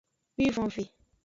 Wivonve. 0.37 0.83